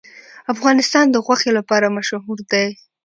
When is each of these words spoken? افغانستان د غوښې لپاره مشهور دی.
افغانستان 0.53 1.05
د 1.11 1.15
غوښې 1.25 1.51
لپاره 1.57 1.93
مشهور 1.97 2.39
دی. 2.51 2.67